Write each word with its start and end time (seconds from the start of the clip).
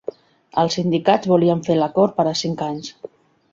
Els 0.61 0.77
sindicats 0.77 1.29
volien 1.33 1.63
fer 1.69 1.77
l'acord 1.81 2.19
per 2.19 2.27
a 2.31 2.35
cinc 2.43 2.67
anys 2.73 2.93